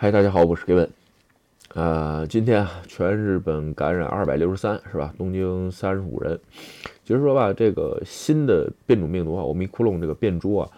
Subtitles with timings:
[0.00, 0.86] 嗨，大家好，我是 Kevin。
[1.74, 5.12] 呃，今天啊，全日本感染二百六十三，是吧？
[5.18, 6.38] 东京三十五人。
[7.04, 10.70] 其实说吧，这个新的变种病毒啊，欧米克隆这个变株啊，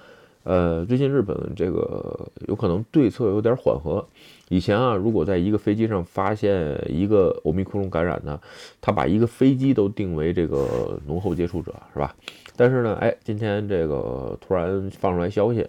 [0.44, 4.03] 呃，最近日本这个有可能对策有点缓和。
[4.48, 8.40] 以前啊，如果在一个飞机上发现一个欧米克隆感染呢，
[8.80, 12.16] 他把一个飞机都定为这个浓厚接触者，是吧？
[12.56, 15.68] 但是呢，哎，今天这个突然放出来消息。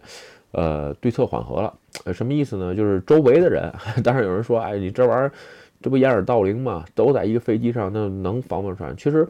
[0.52, 1.74] 呃，对策缓和了，
[2.06, 2.76] 呃，什么意思呢？
[2.76, 3.72] 就是周围的人，
[4.04, 5.32] 当然有人说，哎，你这玩意儿，
[5.82, 6.86] 这不掩耳盗铃吗？
[6.94, 8.96] 都在一个飞机上，那能防不传？
[8.98, 9.28] 其实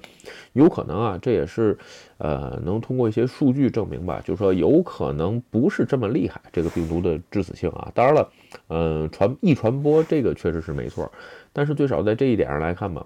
[0.54, 1.78] 有可能啊，这也是，
[2.18, 7.92] 呃，能通过一些数据证明吧，就是说有可能不是这么厉害，这个病毒的致死性啊。
[7.94, 8.30] 当然了，
[8.70, 11.12] 嗯，传易传播这个确实是没错，
[11.54, 13.06] 但是最少在这一点上来看吧。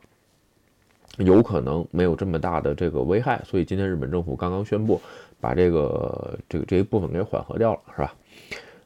[1.18, 5.02] 有可能没有这么大的这个危害，所以今天日本政府刚刚宣布
[5.40, 8.14] 把这个这个这一部分给缓和掉了，是吧？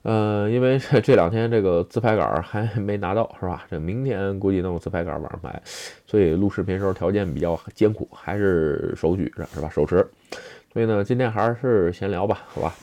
[0.03, 3.65] 呃，因为这两天这个自拍杆还没拿到，是吧？
[3.69, 5.61] 这明天估计能有自拍杆往上买，
[6.05, 9.69] 所以录视频时候条件比较艰苦，还是手举着，是吧？
[9.69, 10.07] 手持。
[10.71, 12.73] 所以呢，今天还是闲聊吧，好吧？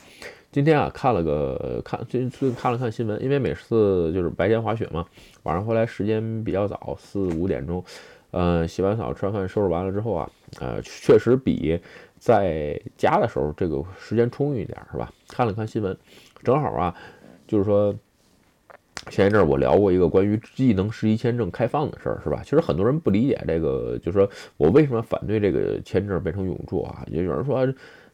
[0.52, 5.06] 今天啊，看了个看最最看了看新闻，因为每次就是白天滑雪嘛，
[5.44, 7.82] 晚上回来时间比较早，四五点钟。
[8.30, 11.78] 呃，洗完澡、吃完饭、收拾完了之后啊，呃，确实比
[12.18, 15.10] 在家的时候这个时间充裕一点，是吧？
[15.28, 15.96] 看了看新闻，
[16.42, 16.94] 正好啊，
[17.46, 17.94] 就是说
[19.10, 22.42] 前一阵我聊过一个关于技能实习签证开放的事儿，是吧？
[22.42, 27.04] 其实很多人不理解这个，就是说我为什么反对这个签证变成永驻啊？
[27.08, 27.66] 也有人说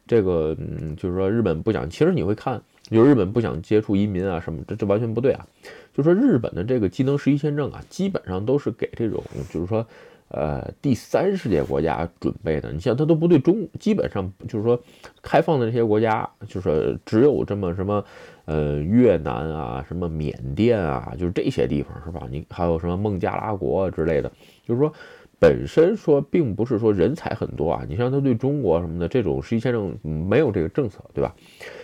[0.05, 5.47] 这个，嗯，就是说日本不想，其实你会看，就是日本不想接触移民啊什么，这这完全不对啊。
[5.93, 9.85] 就说日本的这个技能实习签证啊，基本上都是给这种，就是说。
[10.29, 14.81] 呃，第三世界国家准备的，你像他都不对中，基本上就是说
[15.21, 18.03] 开放的这些国家，就是只有这么什么，
[18.45, 22.25] 呃，越南啊，什么缅甸啊，就是这些地方是吧？
[22.31, 24.31] 你还有什么孟加拉国之类的，
[24.65, 24.91] 就是说
[25.37, 27.85] 本身说并不是说人才很多啊。
[27.87, 31.35] 你像他对中国什么的这种实习签证没有这个政策，对吧？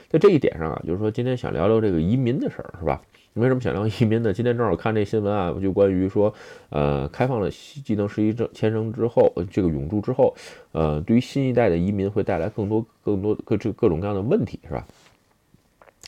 [0.07, 2.99] 在这一点上啊，就是说今天想聊聊这个移民的事儿，是吧？
[3.35, 4.33] 为什么想聊移民呢？
[4.33, 6.33] 今天正好看这新闻啊，就关于说，
[6.69, 10.35] 呃，开放了技能实习证签证之后，这个永驻之后，
[10.71, 14.85] 呃，对于新一代的移民会带来更多、更多各这各种各样的问题，是吧？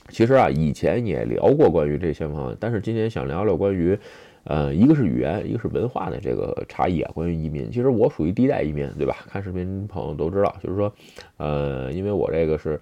[0.10, 3.98] 其实啊，以前也聊过关于这些方面，但是今天想聊聊关于，
[4.46, 7.12] 呃，一个是语言，一个是文化的这个差异啊。
[7.14, 9.18] 关于移民，其实我属于第一代移民，对吧？
[9.30, 10.92] 看视频朋友都知道，就是说，
[11.38, 12.82] 呃，因为我这个是，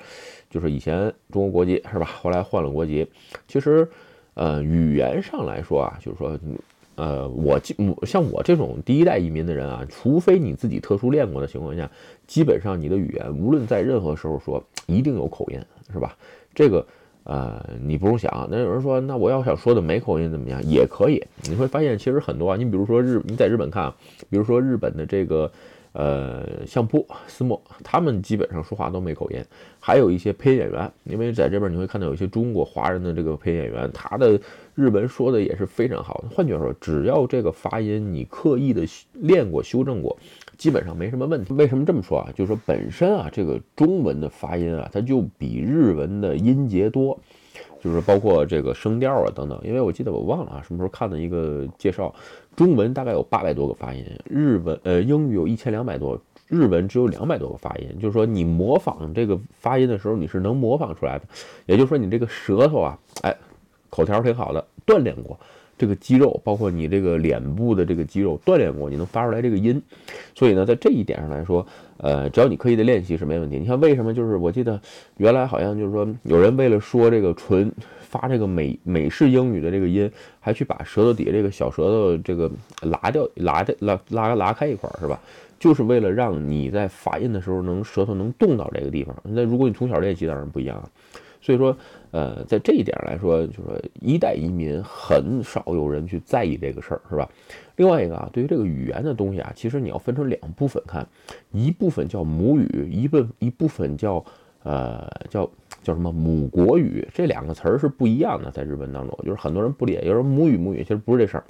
[0.49, 2.05] 就是以前中国国籍是吧？
[2.05, 3.05] 后来换了国籍，
[3.45, 3.85] 其实。
[4.39, 6.39] 呃，语言上来说啊，就是说，
[6.95, 7.59] 呃，我
[8.05, 11.91] 像我这种第一代移民的人啊，除非你自己特殊练过的情况下，
[12.25, 15.59] 基本上你的语言无论在任何时候说，一定有口音，
[15.91, 16.15] 是吧？
[16.55, 16.87] 这个，
[17.25, 18.47] 呃，你不用想。
[18.49, 20.63] 那有人说，那我要想说的没口音怎么样？
[20.63, 21.21] 也可以。
[21.49, 23.93] 你会发现，其实很多啊，你比如说日，你在日本看，
[24.29, 25.51] 比如说日本的这个。
[25.91, 29.43] 呃，相扑、斯莫，他们基本上说话都没口音，
[29.79, 34.39] 还有一些配音演员，因为在这边你会看到有一些中国华人的这个配音演员，他的
[34.75, 36.23] 日文说的也是非常好。
[36.31, 40.15] 换句话说，只要这个发音你刻意的练过、修正过，
[40.57, 41.53] 基本上没什么问题。
[41.53, 42.29] 为什么这么说啊？
[42.35, 47.19] 就是说本身啊，这个中文的发音啊，它就比日文的音节多。
[47.81, 52.13] 就是包括这个声调啊等等，因为我记得我忘了啊，什么时候看的一个介绍，
[52.59, 57.87] 中文大概有八百多个发音，日文呃英语有一千两百多，日文只有两百多个发音。
[58.01, 61.23] 就是说你模仿这个发音的时候，你是能模仿出来的。
[61.67, 63.33] 也就是说你这个舌头啊，哎，
[63.89, 65.39] 口条挺好的，锻炼过
[65.77, 69.81] 这个肌肉，包括你这个脸部的这个肌肉锻炼过，你能发出来这个音。
[70.35, 71.65] 所以呢，在这一点上来说。
[72.01, 73.59] 呃，只要你刻意的练习是没问题。
[73.59, 74.13] 你看为什么？
[74.13, 74.79] 就是我记得
[75.17, 77.69] 原来好像就是说，有人为了说这个纯
[78.09, 85.19] 发这个美美式英语的这个音，还去把舌头底下这个小舌头这个拉掉、拉掉、拉拉拉开一块儿，是吧？
[85.59, 89.15] 就是为了让你在发音的时候能舌头能动到这个地方。
[89.23, 90.89] 那如果你从小练习，当然不一样啊。
[91.41, 91.75] 所以说，
[92.11, 97.29] 呃，在这一点来说，就是说一代移民很少有人去在意这个事儿，是吧？
[97.77, 101.07] 另外一个啊，对于这个语言的东西啊，其实你要分成两部分看，
[101.51, 104.23] 一部分叫母语，一部一部分叫
[104.63, 105.49] 呃叫
[105.83, 111.43] 叫什么母国语，这两个词儿是不一样的，在日文当中，就是很多人不理解，有人母语母语，其实不是这事儿。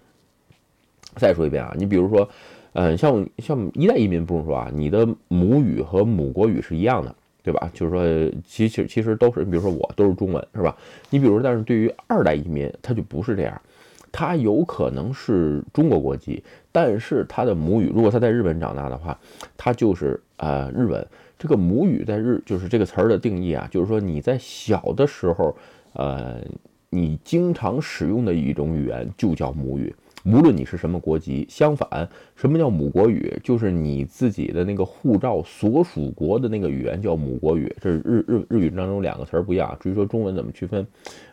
[1.15, 2.29] 再说一遍啊，你比如说，
[2.73, 7.15] 嗯，像像一代移民不用说啊，你的母语和母国语是一样的。
[7.41, 7.71] 对吧？
[7.73, 10.75] 就是说，其实其实都是，比如说我都是中文，是吧？
[11.09, 13.59] 你比如，但是对于二代移民，他就不是这样，
[14.11, 19.17] 他有可能是中国国籍，但是他的母语，如果他在日本长大的话，
[19.57, 21.07] 他就是呃日文。
[21.39, 25.55] 这个母语在日就是这个词儿的定义啊，就是说你在小的时候，
[25.93, 26.39] 呃，
[26.89, 29.95] 你经常使用的一种语言就叫母语。
[30.25, 33.33] 无论你是什么国籍，相反，什么叫母国语？
[33.41, 37.73] 就是你自己的那个护照所属国的那个语言叫母国语。
[37.79, 39.75] 这是日日日语当中两个词儿不一样。
[39.79, 40.85] 至于说中文怎么区分，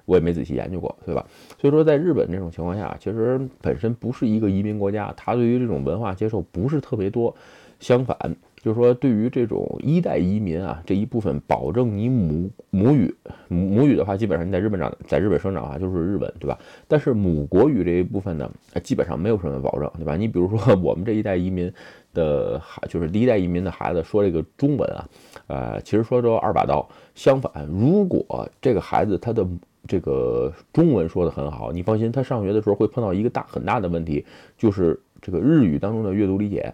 [0.07, 1.27] 我也没仔细研究过，对吧？
[1.61, 7.37] 所以说，在日本这种情况下，其实本身不是一个移民国家，他对于这种文化接受不是特别多。
[7.79, 8.17] 相反。
[8.63, 13.15] 就是说，对于这种一代移民啊，这一部分保证你母母语
[13.47, 16.59] 母语的话，基本上你在日本长在日本生长啊，就是日文，对吧？
[16.89, 18.51] 但是母国语这一部分呢，
[18.83, 20.17] 基本上没有什么保证，对吧？
[20.17, 21.73] 你比如说我们这一代移民
[22.13, 25.09] 的孩，就是第一代移民的孩子说这个中文啊，
[25.47, 26.85] 呃，其实说都二把刀。
[27.15, 29.47] 相反，如果这个孩子他的
[29.87, 34.25] 这个中文说的很好，你放心，他上学的时候会碰到一个大很大的问题，
[34.59, 36.73] 就是这个日语当中的阅读理解。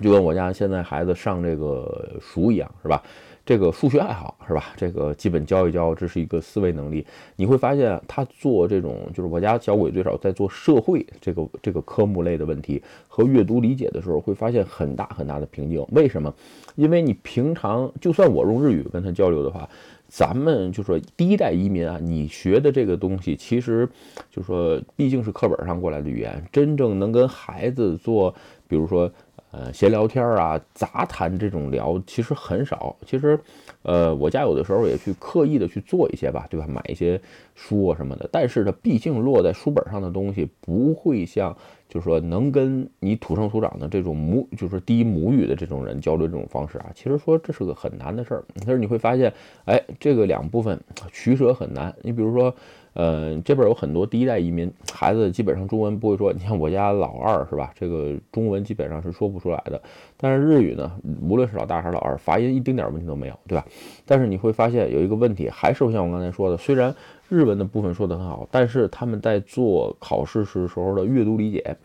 [0.00, 3.02] 就跟我家现在孩子上这个书一样，是吧？
[3.44, 4.66] 这个数学爱好，是吧？
[4.76, 7.04] 这个基本教一教，这是一个思维能力。
[7.34, 15.84] 你会发现他做这种，就是我家小鬼最少在做社会这个这个科目类的问题和阅读理解的时候，会发现很大很大的瓶颈。
[15.90, 16.32] 为什么？
[16.76, 19.68] 因为你平常就算我用日语跟他交流的话，
[20.06, 23.88] 咱们就说第一代移民啊，你学的这个东西，其实
[24.30, 28.32] 就说毕竟是课本上过来的语言，真正能跟孩子做，
[28.68, 29.10] 比如说。
[29.52, 32.96] 呃，闲聊天啊，杂谈这种聊其实很少。
[33.06, 33.38] 其实，
[33.82, 36.66] 呃，我家有的时候也去刻意的去做一些吧，对吧？
[36.66, 37.20] 买一些
[37.54, 38.26] 书啊什么的。
[38.32, 41.54] 但是呢，毕竟落在书本上的东西不会像，
[41.86, 46.86] 就是说能跟你土生土长的这种母，就是第一母语的这种人交流这种方式啊。
[46.94, 48.42] 其实说这是个很难的事儿。
[48.54, 49.30] 但是你会发现，
[49.66, 50.80] 哎，这个两部分
[51.12, 51.94] 取舍很难。
[52.00, 52.54] 你比如说。
[52.94, 56.32] 呃，这边有很多第一代移民孩子，基本上中文不会说。
[56.32, 57.72] 你像我家老二是吧？
[57.74, 59.80] 这个中文基本上是说不出来的。
[60.16, 60.92] 但是日语呢，
[61.22, 63.64] 无论是老大还是老二，发音一丁点问题都没有，对吧？
[64.04, 66.94] 但是你会发现有一个问题，还是像我刚才说的，虽然
[67.28, 71.76] 日文的部分说得很好，但是他们在做考试时时候的阅读理解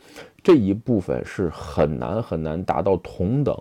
[0.43, 3.57] 这一部分是很难很难达到同等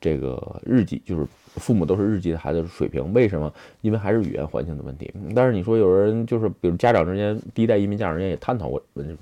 [0.00, 1.26] 这个日记，就是。
[1.56, 3.52] 父母都是日籍的孩子水平，为什么？
[3.80, 5.12] 因为还是语言环境的问题。
[5.34, 9.18] 但是你说有人就是，比如家长之间，第一代移民家长之间也探讨过问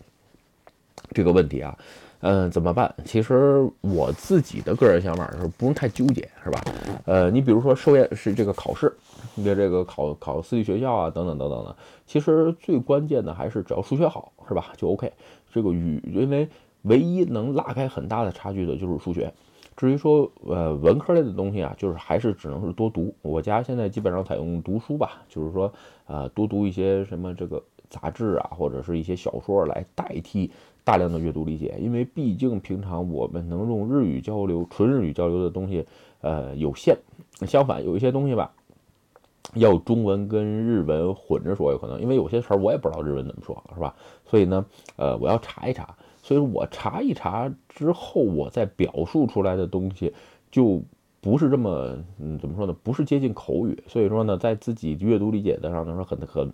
[1.12, 1.76] 这个问题啊，
[2.20, 2.94] 嗯，怎么办？
[3.04, 6.60] 其实我自己的个人想法是不用太纠结，是吧？
[7.04, 8.92] 呃，你比如说受验是这个考试，
[9.34, 11.76] 你别这个考考私立学校啊，等等等等的，
[12.06, 14.72] 其实最关键的还是只要数学好，是吧？
[14.76, 15.12] 就 OK。
[15.52, 16.48] 这个语，因为
[16.82, 19.30] 唯一能拉开很大的差距的就是数学。
[19.76, 23.14] 至于说，呃，文科类的东西啊，就是还是只能是多读。
[23.22, 25.72] 我家现在基本上采用读书吧，就是说，
[26.06, 30.50] 呃，多读一些什么这个杂志啊，或者是一些小说来代替
[30.84, 31.74] 大量的阅读理解。
[31.80, 35.86] 因为毕竟平常我们能用日语交流、纯日语交流的东西，
[36.20, 36.96] 呃，有限。
[37.46, 38.52] 相反，有一些东西吧，
[39.54, 43.94] 要中文跟日文混着说，有可能，因为有些词儿我也不知道日文怎么说，是吧？
[44.26, 44.64] 所以呢，
[44.96, 45.96] 呃，我要查一查。
[46.32, 50.14] 所以我查一查之后，我再表述出来的东西
[50.50, 50.80] 就
[51.20, 52.74] 不是这么，嗯，怎么说呢？
[52.82, 53.82] 不是接近口语。
[53.86, 56.52] 所以说呢，在自己阅读理解的上，来，说很很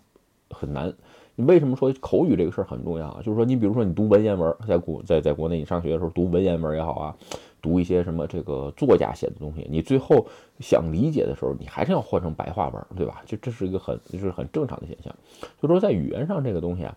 [0.50, 0.92] 很难。
[1.36, 3.20] 你为什么说口语这个事儿很重要啊？
[3.22, 7.16] 就是说，你比如说你读文言文，在国在在国内你上学的时候读文言文也好啊。
[7.60, 10.26] 读一些什么这个作家写的东西，你最后
[10.60, 13.22] 想理解的时候，你还是要换成白话文，对吧？
[13.26, 15.14] 就这是一个很就是很正常的现象。
[15.60, 16.96] 所以说在语言上这个东西啊，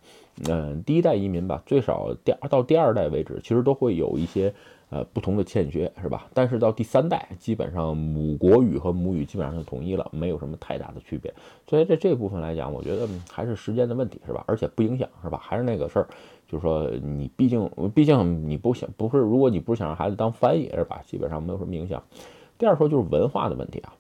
[0.50, 4.54] 嗯，第一代移民吧，最少第二到第二代为止，其实都会有一些
[4.92, 6.28] 呃不同的欠缺，是吧？
[6.36, 11.34] 但是到第三代，基本上母国语和母语基本上就统一了，没有什么太大的区别。
[11.66, 14.44] 所以在这部分来讲，我觉得还是时间的问题，是吧？
[14.46, 15.40] 而且不影响，是吧？
[15.42, 16.08] 还是那个事儿。
[16.48, 21.02] 就是说，你毕竟，毕竟你不想，不是，如果你不是想让孩子当翻译，是吧？
[21.06, 22.04] 基本上没有什么影响。
[22.58, 23.94] 第二说就是文化的问题啊，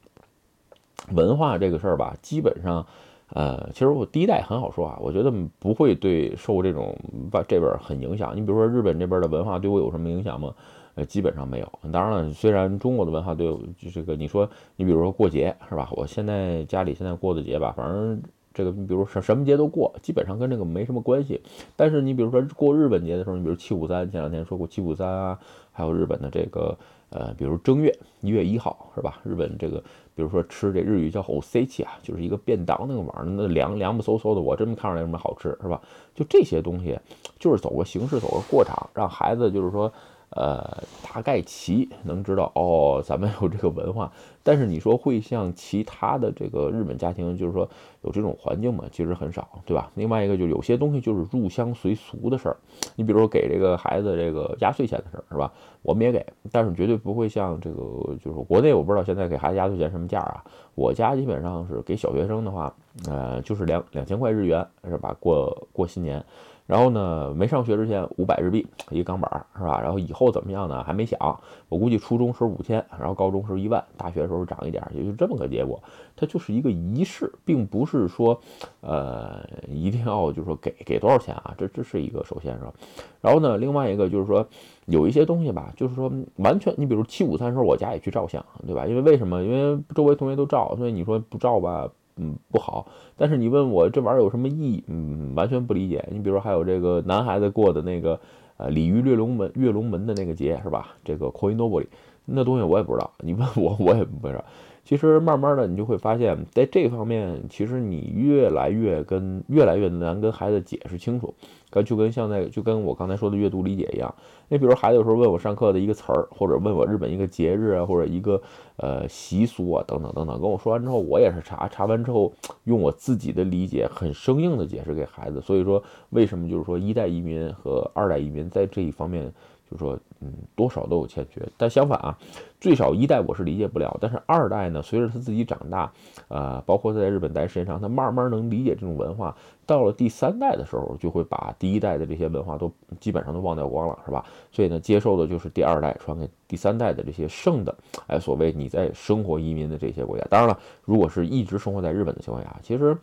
[1.13, 2.85] 文化这个事儿吧，基本上，
[3.29, 6.93] 呃，其实我第一代很好说啊，我觉得不会对受这种
[7.31, 8.35] 把这边很影响。
[8.35, 10.53] 你比如说日本这边的文化对我有什么影响吗？
[10.95, 11.71] 呃，基本上没有。
[11.91, 15.89] 当然了，虽然中国的文化对我这个，你说你比如说过节是吧？
[15.93, 18.21] 我现在家里现在过的节吧，反正。
[18.53, 21.41] 这个你比如什什么节都过，基本上跟这个没什么关系。
[21.77, 25.39] 但是你比如说过日本节的时候，你比如七五三，前两天说过七五三啊，
[25.71, 26.77] 还有日本的这个
[27.11, 29.21] 呃，比如正月一月一号是吧？
[29.23, 29.81] 日本这个
[30.13, 35.81] 比如说吃这日语叫 o s 七啊，就是一个便当那个玩意儿，那凉凉不嗖嗖的，我真没看出来什么好吃是吧？
[36.13, 36.99] 就这些东西，
[37.39, 39.89] 就是走个形式，走个过场，让孩子就是说。
[40.31, 44.11] 呃，大概齐能知道哦，咱们有这个文化，
[44.43, 47.69] 但是你说会像其他的这个日本家庭，就是说
[48.01, 48.85] 有这种环境吗？
[48.91, 49.91] 其实很少，对吧？
[49.95, 52.57] 另外一个就有些东西就是入乡随俗的事儿，
[52.95, 55.51] 你比如说给这个孩子这个压岁钱的事儿，是吧？
[55.81, 60.43] 我们也给，但是绝对不会像这个，就是国内我不知道现在给孩子压岁钱什么价啊？
[60.75, 62.73] 我家基本上是给小学生的话，
[63.07, 65.15] 呃，就是两两千块日元，是吧？
[65.19, 66.23] 过过新年。
[66.67, 69.81] 然后呢，没上学之前五百日币 一个钢板是吧？
[69.81, 70.81] 然后以后怎么样呢？
[70.83, 71.19] 还没想。
[71.67, 75.81] 我估计初中时候五千，然后高中时候一万，大学时候涨一点，也就是这么个结果。
[76.15, 78.39] 它就是一个仪式，并不是说，
[78.81, 81.53] 呃，一定要就是说给给多少钱啊？
[81.57, 82.73] 这这是一个首先是吧？
[83.21, 84.47] 然后呢，另外一个就是说
[84.85, 88.85] 有一些东西吧，就是说完全，你比如七五三时候我家也去照相，对吧？
[88.87, 89.43] 因为为什么？
[89.43, 91.89] 因为周围同学都照，所以你说不照吧？
[92.17, 92.87] 嗯，不好。
[93.15, 94.83] 但是你问我这玩意儿有什么意义？
[94.87, 96.05] 嗯，完全不理解。
[96.11, 98.19] 你比如说还有这个男孩子过的那个
[98.57, 100.89] 呃鲤鱼跃龙门跃龙门的那个节是吧？
[101.05, 101.83] 这个 c o i n o b o
[102.31, 103.11] 那东西我也不知道。
[103.19, 104.43] 你问我我也不知道。
[104.83, 111.33] 其实慢慢的你就会发现，在这方面，其实你越来越跟越来越难跟孩子解释清楚。
[111.69, 114.13] 跟就跟像那就跟我刚才说的阅读理解一样。
[114.49, 118.41] 你比如孩子有时候问我上课的一个词儿，或者问我日本一个节日啊，或者一个
[118.77, 122.33] 呃习俗啊，等等等等，跟我说完之后，我也是查查完之后，
[122.65, 125.39] 用我自己的理解很生硬的解释给孩子。
[125.39, 129.31] 所以说，为什么就是说一代移民和二代移民在这一方面。
[129.71, 132.17] 就说，嗯，多少都有欠缺，但相反啊，
[132.59, 135.91] 最少一代我是理解不了，但是二代呢，随着他自己长大，
[136.27, 139.35] 呃，包括在日本待时间长，他慢慢能理解这种文化。
[139.65, 144.25] 到了第三代的时候，就会把第一代的这些文化都基本上都忘掉光了，是吧？
[144.51, 147.73] 所以呢，接受的就是第二代传给第三代的这些剩的，
[148.07, 150.25] 哎，所谓你在生活移民的这些国家。
[150.29, 152.97] 当然了，如果是一直生活在日本的情况下，其实。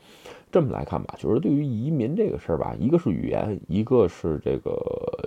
[0.51, 4.73] 这么来看吧，就是对于移民这个事儿吧，一个是语言，一个是这个，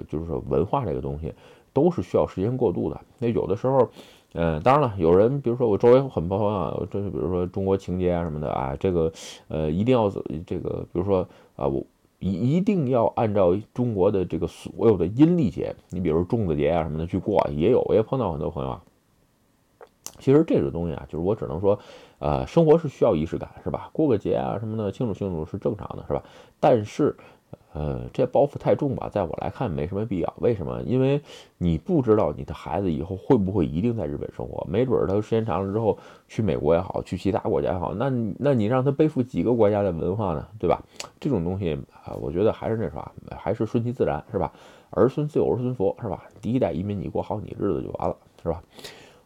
[0.08, 1.34] 就是说文化这个东西，
[1.74, 3.00] 都是需要时间过渡的。
[3.20, 3.90] 那有的时候，
[4.34, 9.12] 嗯，当然了，有人比如说我周围很多朋友啊，就是比如说中国情节啊什么的啊，这个
[9.48, 10.10] 呃一定要
[10.46, 11.84] 这个，比如说啊，我
[12.20, 18.82] 一一定要按照中国的这个所有的阴历节，你比如粽子节啊什么的去过，也有，我也碰到很多朋友啊。
[20.20, 21.80] 其实这种东西啊，就是我只能说，
[22.20, 23.90] 呃，生活是需要仪式感，是吧？
[23.92, 26.24] 过个节啊什么的，庆祝庆祝是正常的，是吧？
[26.60, 27.18] 但是，
[27.74, 30.34] 呃，这包袱太重吧，在我来看没什么必要。
[30.40, 30.82] 为什么？
[30.82, 31.22] 因为
[31.58, 35.98] 你不知道你的孩子以后会不会一定在日本生活，没准儿他时间长了之后
[36.28, 40.46] 去美国也好，去其他国家也好，那那你让他背负几个国家的文化呢？
[40.60, 40.84] 对吧？
[41.18, 44.52] 这种东西啊，我觉得还是那啥，还是顺其自然，是吧？
[44.90, 46.26] 儿孙自有儿孙福，是吧？
[46.42, 48.62] 第一代移民你过好你日子就完了，是吧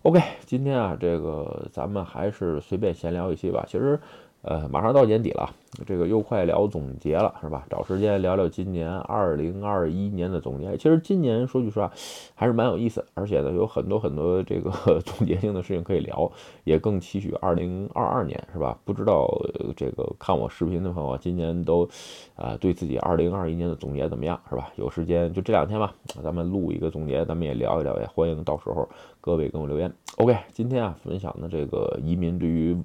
[0.04, 3.66] ？OK，今天啊，这个咱们还是随便闲聊一些吧。
[3.68, 4.00] 其实。
[4.48, 5.50] 呃，马上到年底了，
[5.88, 7.66] 这个又快聊总结了，是吧？
[7.68, 10.78] 找时间聊聊今年二零二一年的总结。
[10.78, 11.92] 其实今年说句实话，
[12.36, 14.70] 还是蛮有意思，而且呢，有很多很多这个
[15.02, 16.32] 总结性的事情可以聊，
[16.64, 18.78] 也更期许二零二二年，是吧？
[18.86, 19.28] 不知道
[19.76, 21.90] 这个看我视频的朋友，今年都
[22.36, 24.72] 啊对自己二零二一年的总结怎么样，是吧？
[24.76, 25.92] 有时间就这两天吧，
[26.24, 28.88] 咱们录一个总结，咱们也聊一聊，也欢迎到时候
[29.20, 29.92] 各位给我留言。
[30.18, 32.80] OK，今天啊分享的这个移民对于。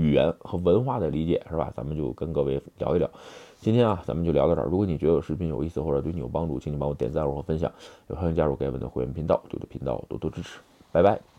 [0.00, 1.70] 语言和文化的理解是吧？
[1.76, 3.08] 咱们就跟各位聊一聊。
[3.58, 4.66] 今天啊，咱们就聊到这儿。
[4.66, 7.70] 如果你觉得我视频有意思或者对你有帮助，请你帮我点赞或分享。
[8.08, 10.58] 也欢迎加入该文的会员频道，对我的频道多多支持。
[10.90, 11.29] 拜拜。